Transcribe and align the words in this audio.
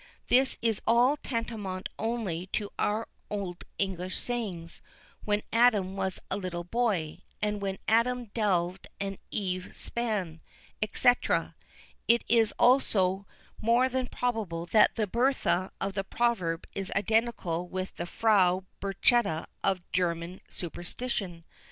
This 0.29 0.57
is 0.63 0.81
all 0.87 1.15
tantamount 1.17 1.87
only 1.99 2.47
to 2.53 2.71
our 2.79 3.07
old 3.29 3.65
English 3.77 4.17
sayings, 4.17 4.81
"When 5.25 5.43
Adam 5.53 5.95
was 5.95 6.19
a 6.31 6.37
little 6.37 6.63
boy," 6.63 7.19
and 7.39 7.61
"When 7.61 7.77
Adam 7.87 8.31
delved 8.33 8.87
and 8.99 9.19
Eve 9.29 9.77
span," 9.77 10.41
&c. 10.95 11.11
It 12.07 12.23
is 12.27 12.51
also 12.57 13.27
more 13.61 13.89
than 13.89 14.07
probable 14.07 14.65
that 14.71 14.95
the 14.95 15.05
Bertha 15.05 15.71
of 15.79 15.93
the 15.93 16.03
proverb 16.03 16.65
is 16.73 16.91
identical 16.95 17.67
with 17.67 17.95
the 17.97 18.07
Frau 18.07 18.65
Berchta 18.81 19.45
of 19.63 19.83
German 19.91 20.41
superstition. 20.49 21.43